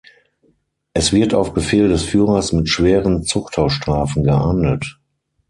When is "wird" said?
1.13-1.35